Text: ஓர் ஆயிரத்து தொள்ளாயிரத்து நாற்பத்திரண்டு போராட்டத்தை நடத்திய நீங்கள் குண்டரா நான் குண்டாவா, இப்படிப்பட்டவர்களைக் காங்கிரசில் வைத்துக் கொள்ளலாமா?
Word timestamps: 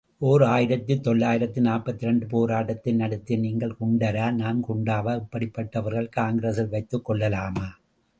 ஓர் 0.19 0.43
ஆயிரத்து 0.43 1.01
தொள்ளாயிரத்து 1.01 1.61
நாற்பத்திரண்டு 1.61 2.25
போராட்டத்தை 2.25 2.93
நடத்திய 2.93 3.39
நீங்கள் 3.39 3.75
குண்டரா 3.81 4.33
நான் 4.33 4.63
குண்டாவா, 4.69 5.21
இப்படிப்பட்டவர்களைக் 5.21 6.09
காங்கிரசில் 6.09 6.69
வைத்துக் 6.69 7.05
கொள்ளலாமா? 7.05 7.67